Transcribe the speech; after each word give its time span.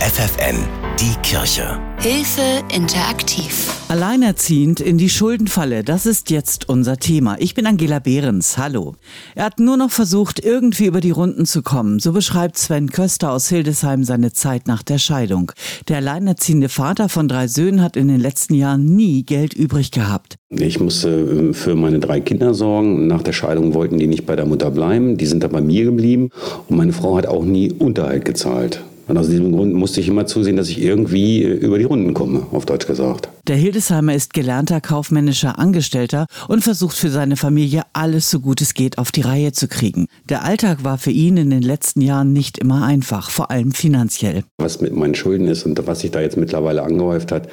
FFN, 0.00 0.56
die 0.98 1.14
Kirche. 1.22 1.78
Hilfe 1.98 2.64
interaktiv. 2.74 3.70
Alleinerziehend 3.88 4.80
in 4.80 4.96
die 4.96 5.10
Schuldenfalle, 5.10 5.84
das 5.84 6.06
ist 6.06 6.30
jetzt 6.30 6.70
unser 6.70 6.96
Thema. 6.96 7.36
Ich 7.38 7.54
bin 7.54 7.66
Angela 7.66 7.98
Behrens, 7.98 8.56
hallo. 8.56 8.94
Er 9.34 9.44
hat 9.44 9.60
nur 9.60 9.76
noch 9.76 9.90
versucht, 9.90 10.42
irgendwie 10.42 10.86
über 10.86 11.02
die 11.02 11.10
Runden 11.10 11.44
zu 11.44 11.60
kommen. 11.60 11.98
So 11.98 12.12
beschreibt 12.12 12.56
Sven 12.56 12.88
Köster 12.88 13.30
aus 13.30 13.50
Hildesheim 13.50 14.02
seine 14.04 14.32
Zeit 14.32 14.66
nach 14.66 14.82
der 14.82 14.96
Scheidung. 14.96 15.52
Der 15.88 15.98
alleinerziehende 15.98 16.70
Vater 16.70 17.10
von 17.10 17.28
drei 17.28 17.46
Söhnen 17.46 17.82
hat 17.82 17.98
in 17.98 18.08
den 18.08 18.20
letzten 18.20 18.54
Jahren 18.54 18.86
nie 18.86 19.22
Geld 19.24 19.52
übrig 19.52 19.90
gehabt. 19.90 20.36
Ich 20.48 20.80
musste 20.80 21.10
ähm, 21.10 21.52
für 21.52 21.74
meine 21.74 21.98
drei 21.98 22.20
Kinder 22.20 22.54
sorgen. 22.54 23.06
Nach 23.06 23.22
der 23.22 23.34
Scheidung 23.34 23.74
wollten 23.74 23.98
die 23.98 24.06
nicht 24.06 24.24
bei 24.24 24.34
der 24.34 24.46
Mutter 24.46 24.70
bleiben. 24.70 25.18
Die 25.18 25.26
sind 25.26 25.42
da 25.42 25.48
bei 25.48 25.60
mir 25.60 25.84
geblieben. 25.84 26.30
Und 26.68 26.78
meine 26.78 26.94
Frau 26.94 27.18
hat 27.18 27.26
auch 27.26 27.44
nie 27.44 27.70
Unterhalt 27.70 28.24
gezahlt. 28.24 28.82
Und 29.10 29.18
aus 29.18 29.28
diesem 29.28 29.50
Grund 29.50 29.74
musste 29.74 29.98
ich 29.98 30.06
immer 30.06 30.24
zusehen, 30.24 30.56
dass 30.56 30.68
ich 30.68 30.80
irgendwie 30.80 31.42
äh, 31.42 31.48
über 31.48 31.78
die 31.78 31.84
Runden 31.84 32.14
komme, 32.14 32.46
auf 32.52 32.64
Deutsch 32.64 32.86
gesagt. 32.86 33.28
Der 33.50 33.56
Hildesheimer 33.56 34.14
ist 34.14 34.32
gelernter 34.32 34.80
kaufmännischer 34.80 35.58
Angestellter 35.58 36.26
und 36.46 36.62
versucht 36.62 36.96
für 36.96 37.10
seine 37.10 37.34
Familie 37.36 37.82
alles 37.92 38.30
so 38.30 38.38
gut 38.38 38.60
es 38.60 38.74
geht 38.74 38.96
auf 38.96 39.10
die 39.10 39.22
Reihe 39.22 39.50
zu 39.50 39.66
kriegen. 39.66 40.06
Der 40.28 40.44
Alltag 40.44 40.84
war 40.84 40.98
für 40.98 41.10
ihn 41.10 41.36
in 41.36 41.50
den 41.50 41.62
letzten 41.62 42.00
Jahren 42.00 42.32
nicht 42.32 42.58
immer 42.58 42.84
einfach, 42.84 43.28
vor 43.28 43.50
allem 43.50 43.72
finanziell. 43.72 44.44
Was 44.58 44.80
mit 44.80 44.94
meinen 44.94 45.16
Schulden 45.16 45.48
ist 45.48 45.66
und 45.66 45.84
was 45.84 45.98
sich 45.98 46.12
da 46.12 46.20
jetzt 46.20 46.36
mittlerweile 46.36 46.84
angehäuft 46.84 47.32
hat, 47.32 47.48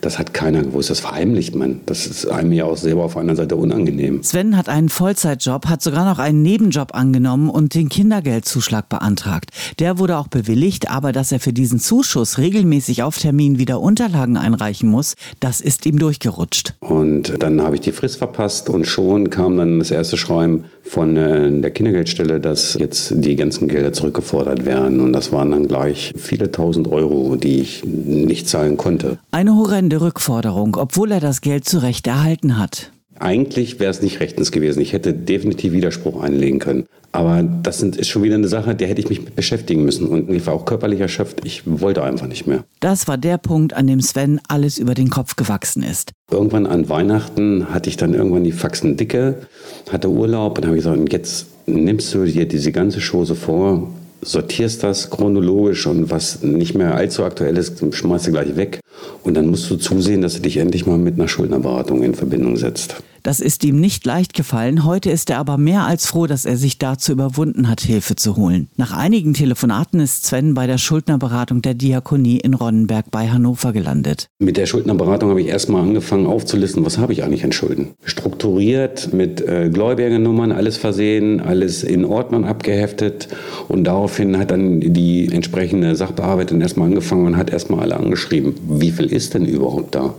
das 0.00 0.18
hat 0.18 0.32
keiner 0.32 0.62
gewusst. 0.62 0.88
Das 0.88 1.00
verheimlicht 1.00 1.54
man. 1.54 1.80
Das 1.84 2.06
ist 2.06 2.26
einem 2.26 2.52
ja 2.52 2.64
auch 2.64 2.78
selber 2.78 3.04
auf 3.04 3.18
einer 3.18 3.36
Seite 3.36 3.56
unangenehm. 3.56 4.22
Sven 4.22 4.56
hat 4.56 4.70
einen 4.70 4.88
Vollzeitjob, 4.88 5.66
hat 5.66 5.82
sogar 5.82 6.06
noch 6.06 6.20
einen 6.20 6.40
Nebenjob 6.40 6.94
angenommen 6.94 7.50
und 7.50 7.74
den 7.74 7.90
Kindergeldzuschlag 7.90 8.88
beantragt. 8.88 9.50
Der 9.78 9.98
wurde 9.98 10.16
auch 10.16 10.28
bewilligt, 10.28 10.90
aber 10.90 11.12
dass 11.12 11.32
er 11.32 11.40
für 11.40 11.52
diesen 11.52 11.80
Zuschuss 11.80 12.38
regelmäßig 12.38 13.02
auf 13.02 13.18
Termin 13.18 13.58
wieder 13.58 13.82
Unterlagen 13.82 14.38
einreichen 14.38 14.88
muss, 14.88 15.16
das 15.40 15.60
ist 15.60 15.86
ihm 15.86 15.98
durchgerutscht. 15.98 16.74
Und 16.80 17.42
dann 17.42 17.62
habe 17.62 17.76
ich 17.76 17.80
die 17.80 17.92
Frist 17.92 18.18
verpasst 18.18 18.68
und 18.68 18.86
schon 18.86 19.30
kam 19.30 19.56
dann 19.56 19.78
das 19.78 19.90
erste 19.90 20.16
Schreiben 20.16 20.64
von 20.82 21.16
äh, 21.16 21.60
der 21.60 21.70
Kindergeldstelle, 21.70 22.40
dass 22.40 22.74
jetzt 22.74 23.12
die 23.16 23.36
ganzen 23.36 23.68
Gelder 23.68 23.92
zurückgefordert 23.92 24.64
werden. 24.66 25.00
Und 25.00 25.12
das 25.12 25.32
waren 25.32 25.50
dann 25.50 25.66
gleich 25.66 26.12
viele 26.16 26.50
tausend 26.50 26.88
Euro, 26.88 27.36
die 27.36 27.60
ich 27.60 27.84
nicht 27.84 28.48
zahlen 28.48 28.76
konnte. 28.76 29.18
Eine 29.30 29.56
horrende 29.56 30.00
Rückforderung, 30.00 30.76
obwohl 30.76 31.12
er 31.12 31.20
das 31.20 31.40
Geld 31.40 31.64
zu 31.64 31.78
Recht 31.82 32.06
erhalten 32.06 32.58
hat. 32.58 32.90
Eigentlich 33.18 33.80
wäre 33.80 33.90
es 33.90 34.02
nicht 34.02 34.20
rechtens 34.20 34.50
gewesen. 34.50 34.80
Ich 34.80 34.92
hätte 34.92 35.12
definitiv 35.12 35.72
Widerspruch 35.72 36.22
einlegen 36.22 36.58
können. 36.58 36.84
Aber 37.12 37.44
das 37.44 37.78
sind, 37.78 37.96
ist 37.96 38.08
schon 38.08 38.24
wieder 38.24 38.34
eine 38.34 38.48
Sache, 38.48 38.74
der 38.74 38.88
hätte 38.88 39.00
ich 39.00 39.08
mich 39.08 39.22
mit 39.22 39.36
beschäftigen 39.36 39.84
müssen. 39.84 40.08
Und 40.08 40.28
ich 40.30 40.44
war 40.46 40.54
auch 40.54 40.64
körperlich 40.64 40.98
erschöpft. 40.98 41.42
Ich 41.44 41.62
wollte 41.64 42.02
einfach 42.02 42.26
nicht 42.26 42.48
mehr. 42.48 42.64
Das 42.80 43.06
war 43.06 43.18
der 43.18 43.38
Punkt, 43.38 43.72
an 43.72 43.86
dem 43.86 44.00
Sven 44.00 44.40
alles 44.48 44.78
über 44.78 44.94
den 44.94 45.10
Kopf 45.10 45.36
gewachsen 45.36 45.84
ist. 45.84 46.10
Irgendwann 46.30 46.66
an 46.66 46.88
Weihnachten 46.88 47.72
hatte 47.72 47.88
ich 47.88 47.96
dann 47.96 48.14
irgendwann 48.14 48.42
die 48.42 48.50
Faxen 48.50 48.96
dicke, 48.96 49.46
hatte 49.90 50.10
Urlaub 50.10 50.58
und 50.58 50.66
habe 50.66 50.74
gesagt, 50.74 50.98
und 50.98 51.12
jetzt 51.12 51.46
nimmst 51.66 52.12
du 52.14 52.24
dir 52.24 52.48
diese 52.48 52.72
ganze 52.72 53.00
Chose 53.00 53.36
vor, 53.36 53.90
sortierst 54.24 54.82
das 54.82 55.10
chronologisch 55.10 55.86
und 55.86 56.10
was 56.10 56.42
nicht 56.42 56.74
mehr 56.74 56.94
allzu 56.94 57.24
aktuell 57.24 57.56
ist, 57.56 57.82
schmeißt 57.94 58.26
du 58.26 58.32
gleich 58.32 58.56
weg. 58.56 58.80
Und 59.22 59.34
dann 59.34 59.46
musst 59.46 59.70
du 59.70 59.76
zusehen, 59.76 60.22
dass 60.22 60.34
du 60.34 60.40
dich 60.40 60.58
endlich 60.58 60.86
mal 60.86 60.98
mit 60.98 61.14
einer 61.14 61.28
Schuldnerberatung 61.28 62.02
in 62.02 62.14
Verbindung 62.14 62.56
setzt. 62.56 62.96
Das 63.24 63.40
ist 63.40 63.64
ihm 63.64 63.80
nicht 63.80 64.04
leicht 64.04 64.34
gefallen. 64.34 64.84
Heute 64.84 65.10
ist 65.10 65.30
er 65.30 65.38
aber 65.38 65.56
mehr 65.56 65.86
als 65.86 66.06
froh, 66.06 66.26
dass 66.26 66.44
er 66.44 66.58
sich 66.58 66.76
dazu 66.76 67.10
überwunden 67.10 67.70
hat, 67.70 67.80
Hilfe 67.80 68.16
zu 68.16 68.36
holen. 68.36 68.68
Nach 68.76 68.92
einigen 68.92 69.32
Telefonaten 69.32 69.98
ist 69.98 70.26
Sven 70.26 70.52
bei 70.52 70.66
der 70.66 70.76
Schuldnerberatung 70.76 71.62
der 71.62 71.72
Diakonie 71.72 72.36
in 72.36 72.52
Ronnenberg 72.52 73.10
bei 73.10 73.30
Hannover 73.30 73.72
gelandet. 73.72 74.28
Mit 74.40 74.58
der 74.58 74.66
Schuldnerberatung 74.66 75.30
habe 75.30 75.40
ich 75.40 75.46
erstmal 75.46 75.80
angefangen 75.80 76.26
aufzulisten, 76.26 76.84
was 76.84 76.98
habe 76.98 77.14
ich 77.14 77.24
eigentlich 77.24 77.44
an 77.44 77.52
Schulden. 77.52 77.94
Strukturiert 78.04 79.14
mit 79.14 79.40
äh, 79.40 79.70
Gläubigernummern, 79.72 80.52
alles 80.52 80.76
versehen, 80.76 81.40
alles 81.40 81.82
in 81.82 82.04
Ordnung 82.04 82.44
abgeheftet. 82.44 83.28
Und 83.68 83.84
daraufhin 83.84 84.36
hat 84.36 84.50
dann 84.50 84.80
die 84.80 85.30
entsprechende 85.32 85.96
Sachbearbeiterin 85.96 86.60
erstmal 86.60 86.88
angefangen 86.88 87.24
und 87.24 87.38
hat 87.38 87.48
erstmal 87.48 87.80
alle 87.80 87.96
angeschrieben, 87.96 88.52
wie 88.84 88.90
viel 88.90 89.06
ist 89.06 89.32
denn 89.32 89.46
überhaupt 89.46 89.94
da? 89.94 90.14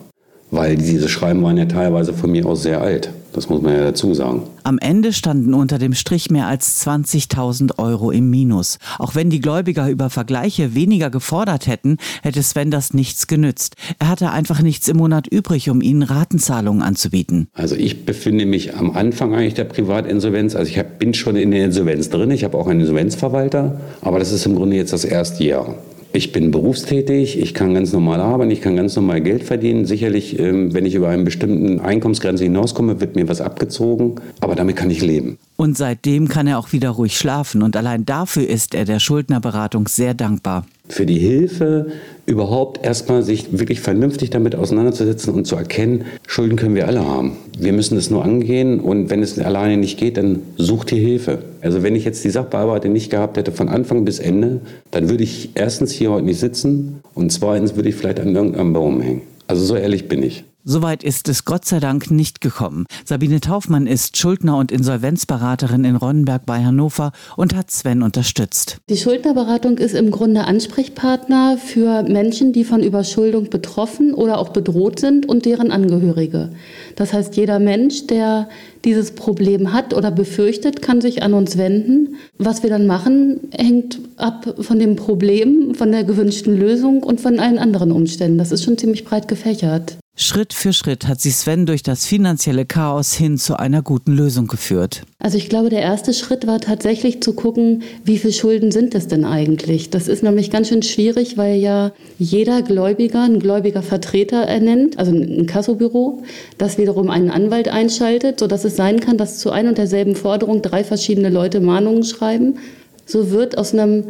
Weil 0.49 0.75
diese 0.75 1.07
Schreiben 1.07 1.43
waren 1.43 1.57
ja 1.57 1.65
teilweise 1.65 2.13
von 2.13 2.31
mir 2.31 2.47
aus 2.47 2.63
sehr 2.63 2.81
alt. 2.81 3.11
Das 3.33 3.47
muss 3.47 3.61
man 3.61 3.75
ja 3.75 3.81
dazu 3.81 4.13
sagen. 4.15 4.43
Am 4.63 4.79
Ende 4.79 5.13
standen 5.13 5.53
unter 5.53 5.77
dem 5.77 5.93
Strich 5.93 6.31
mehr 6.31 6.47
als 6.47 6.83
20.000 6.83 7.77
Euro 7.77 8.09
im 8.09 8.31
Minus. 8.31 8.79
Auch 8.97 9.13
wenn 9.13 9.29
die 9.29 9.39
Gläubiger 9.39 9.87
über 9.87 10.09
Vergleiche 10.09 10.73
weniger 10.73 11.11
gefordert 11.11 11.67
hätten, 11.67 11.97
hätte 12.23 12.41
Sven 12.41 12.71
das 12.71 12.95
nichts 12.95 13.27
genützt. 13.27 13.75
Er 13.99 14.09
hatte 14.09 14.31
einfach 14.31 14.61
nichts 14.63 14.87
im 14.87 14.97
Monat 14.97 15.27
übrig, 15.27 15.69
um 15.69 15.81
ihnen 15.81 16.01
Ratenzahlungen 16.01 16.81
anzubieten. 16.81 17.49
Also 17.53 17.75
ich 17.75 18.05
befinde 18.05 18.47
mich 18.47 18.75
am 18.75 18.91
Anfang 18.91 19.35
eigentlich 19.35 19.53
der 19.53 19.65
Privatinsolvenz. 19.65 20.55
Also 20.55 20.71
ich 20.71 20.81
bin 20.97 21.13
schon 21.13 21.35
in 21.35 21.51
der 21.51 21.65
Insolvenz 21.65 22.09
drin. 22.09 22.31
Ich 22.31 22.43
habe 22.43 22.57
auch 22.57 22.67
einen 22.67 22.79
Insolvenzverwalter. 22.79 23.79
Aber 24.01 24.17
das 24.17 24.31
ist 24.31 24.47
im 24.47 24.55
Grunde 24.55 24.77
jetzt 24.77 24.93
das 24.93 25.05
erste 25.05 25.43
Jahr. 25.43 25.75
Ich 26.15 26.31
bin 26.31 26.49
berufstätig, 26.49 27.37
ich 27.37 27.53
kann 27.53 27.73
ganz 27.73 27.91
normal 27.91 28.21
arbeiten, 28.21 28.49
ich 28.49 28.61
kann 28.61 28.77
ganz 28.77 28.95
normal 28.95 29.19
Geld 29.19 29.43
verdienen. 29.43 29.83
Sicherlich, 29.83 30.39
ähm, 30.39 30.73
wenn 30.73 30.85
ich 30.85 30.95
über 30.95 31.09
eine 31.09 31.23
bestimmte 31.23 31.83
Einkommensgrenze 31.83 32.45
hinauskomme, 32.45 33.01
wird 33.01 33.17
mir 33.17 33.27
was 33.27 33.41
abgezogen, 33.41 34.15
aber 34.39 34.55
damit 34.55 34.77
kann 34.77 34.89
ich 34.89 35.01
leben. 35.01 35.37
Und 35.57 35.77
seitdem 35.77 36.29
kann 36.29 36.47
er 36.47 36.57
auch 36.57 36.71
wieder 36.71 36.91
ruhig 36.91 37.17
schlafen 37.17 37.61
und 37.61 37.75
allein 37.75 38.05
dafür 38.05 38.47
ist 38.47 38.75
er 38.75 38.85
der 38.85 39.01
Schuldnerberatung 39.01 39.89
sehr 39.89 40.13
dankbar 40.13 40.65
für 40.87 41.05
die 41.05 41.17
Hilfe, 41.17 41.87
überhaupt 42.25 42.85
erstmal 42.85 43.23
sich 43.23 43.57
wirklich 43.57 43.81
vernünftig 43.81 44.29
damit 44.29 44.55
auseinanderzusetzen 44.55 45.33
und 45.33 45.45
zu 45.45 45.55
erkennen, 45.55 46.05
Schulden 46.27 46.57
können 46.57 46.75
wir 46.75 46.87
alle 46.87 47.05
haben. 47.05 47.37
Wir 47.57 47.73
müssen 47.73 47.97
es 47.97 48.09
nur 48.09 48.23
angehen 48.23 48.79
und 48.79 49.09
wenn 49.09 49.21
es 49.21 49.37
alleine 49.39 49.77
nicht 49.77 49.99
geht, 49.99 50.17
dann 50.17 50.41
sucht 50.57 50.91
ihr 50.91 50.99
Hilfe. 50.99 51.39
Also 51.61 51.83
wenn 51.83 51.95
ich 51.95 52.05
jetzt 52.05 52.23
die 52.23 52.29
Sachbearbeitung 52.29 52.93
nicht 52.93 53.09
gehabt 53.09 53.37
hätte 53.37 53.51
von 53.51 53.69
Anfang 53.69 54.05
bis 54.05 54.19
Ende, 54.19 54.61
dann 54.91 55.09
würde 55.09 55.23
ich 55.23 55.51
erstens 55.55 55.91
hier 55.91 56.11
heute 56.11 56.25
nicht 56.25 56.39
sitzen 56.39 57.01
und 57.13 57.31
zweitens 57.31 57.75
würde 57.75 57.89
ich 57.89 57.95
vielleicht 57.95 58.19
an 58.19 58.35
irgendeinem 58.35 58.73
Baum 58.73 59.01
hängen. 59.01 59.21
Also 59.47 59.63
so 59.63 59.75
ehrlich 59.75 60.07
bin 60.07 60.23
ich. 60.23 60.43
Soweit 60.67 61.03
ist 61.03 61.29
es 61.29 61.45
Gott 61.45 61.63
sei 61.63 61.79
Dank 61.79 62.09
nicht 62.09 62.41
gekommen. 62.41 62.87
Sabine 63.05 63.39
Taufmann 63.39 63.85
ist 63.85 64.17
Schuldner- 64.17 64.57
und 64.57 64.71
Insolvenzberaterin 64.71 65.85
in 65.85 65.95
Ronnenberg 65.95 66.43
bei 66.47 66.63
Hannover 66.63 67.11
und 67.37 67.55
hat 67.55 67.69
Sven 67.69 68.01
unterstützt. 68.01 68.77
Die 68.89 68.97
Schuldnerberatung 68.97 69.77
ist 69.77 69.93
im 69.93 70.09
Grunde 70.09 70.45
Ansprechpartner 70.45 71.59
für 71.59 72.01
Menschen, 72.01 72.51
die 72.51 72.63
von 72.63 72.81
Überschuldung 72.81 73.51
betroffen 73.51 74.15
oder 74.15 74.39
auch 74.39 74.49
bedroht 74.49 74.99
sind 74.99 75.29
und 75.29 75.45
deren 75.45 75.69
Angehörige. 75.69 76.49
Das 76.95 77.13
heißt, 77.13 77.37
jeder 77.37 77.59
Mensch, 77.59 78.07
der 78.07 78.49
dieses 78.85 79.11
Problem 79.11 79.71
hat 79.71 79.93
oder 79.93 80.09
befürchtet, 80.09 80.81
kann 80.81 80.99
sich 80.99 81.21
an 81.21 81.35
uns 81.35 81.59
wenden. 81.59 82.15
Was 82.39 82.63
wir 82.63 82.71
dann 82.71 82.87
machen, 82.87 83.39
hängt 83.51 83.99
ab 84.17 84.55
von 84.61 84.79
dem 84.79 84.95
Problem, 84.95 85.75
von 85.75 85.91
der 85.91 86.03
gewünschten 86.03 86.57
Lösung 86.57 87.03
und 87.03 87.21
von 87.21 87.39
allen 87.39 87.59
anderen 87.59 87.91
Umständen. 87.91 88.39
Das 88.39 88.51
ist 88.51 88.63
schon 88.63 88.79
ziemlich 88.79 89.05
breit 89.05 89.27
gefächert. 89.27 89.97
Schritt 90.17 90.53
für 90.53 90.71
Schritt 90.71 91.07
hat 91.07 91.19
sie 91.19 91.29
Sven 91.29 91.65
durch 91.65 91.83
das 91.83 92.05
finanzielle 92.05 92.65
Chaos 92.65 93.13
hin 93.13 93.37
zu 93.37 93.59
einer 93.59 93.81
guten 93.81 94.13
Lösung 94.13 94.47
geführt. 94.47 95.01
Also 95.19 95.37
ich 95.37 95.49
glaube, 95.49 95.69
der 95.69 95.81
erste 95.81 96.13
Schritt 96.13 96.47
war 96.47 96.61
tatsächlich 96.61 97.21
zu 97.21 97.33
gucken, 97.33 97.83
wie 98.05 98.17
viele 98.17 98.31
Schulden 98.31 98.71
sind 98.71 98.95
es 98.95 99.09
denn 99.09 99.25
eigentlich? 99.25 99.89
Das 99.89 100.07
ist 100.07 100.23
nämlich 100.23 100.51
ganz 100.51 100.69
schön 100.69 100.83
schwierig, 100.83 101.37
weil 101.37 101.57
ja 101.57 101.91
jeder 102.17 102.61
Gläubiger 102.61 103.23
einen 103.23 103.41
Gläubigervertreter 103.41 104.37
ernennt, 104.37 104.97
also 104.97 105.11
ein 105.11 105.47
Kassobüro, 105.47 106.23
das 106.57 106.77
wiederum 106.77 107.09
einen 107.09 107.29
Anwalt 107.29 107.67
einschaltet, 107.67 108.39
sodass 108.39 108.63
es 108.63 108.77
sein 108.77 109.01
kann, 109.01 109.17
dass 109.17 109.39
zu 109.39 109.51
ein 109.51 109.67
und 109.67 109.77
derselben 109.77 110.15
Forderung 110.15 110.61
drei 110.61 110.85
verschiedene 110.85 111.29
Leute 111.29 111.59
Mahnungen 111.59 112.03
schreiben. 112.03 112.59
So 113.05 113.31
wird 113.31 113.57
aus 113.57 113.73
einem 113.73 114.05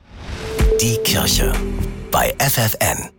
Die 0.81 0.97
Kirche 1.03 1.53
bei 2.13 2.33
FFN. 2.39 3.14